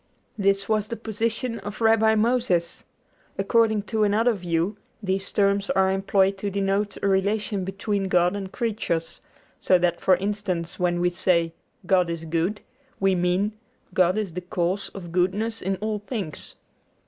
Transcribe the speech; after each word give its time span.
This 0.35 0.67
was 0.67 0.87
the 0.87 0.95
position 0.95 1.59
of 1.59 1.79
Rabbi 1.79 2.15
Moses. 2.15 2.85
According 3.37 3.83
to 3.83 4.03
another 4.03 4.33
view 4.33 4.77
these 5.03 5.31
terms 5.31 5.69
are 5.69 5.91
employed 5.91 6.39
to 6.39 6.49
denote 6.49 6.97
a 7.03 7.07
relation 7.07 7.63
between 7.63 8.07
God 8.07 8.35
and 8.35 8.51
creatures; 8.51 9.21
so 9.59 9.77
that 9.77 10.01
for 10.01 10.15
instance, 10.15 10.79
when 10.79 11.01
we 11.01 11.11
say, 11.11 11.53
God 11.85 12.09
is 12.09 12.25
good, 12.25 12.61
we 12.99 13.13
mean, 13.13 13.51
God 13.93 14.17
is 14.17 14.33
the 14.33 14.41
cause 14.41 14.89
of 14.95 15.11
goodness 15.11 15.61
in 15.61 15.75
all 15.75 15.99
things. 15.99 16.55